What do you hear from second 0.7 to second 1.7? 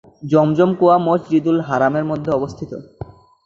কুয়া মসজিদুল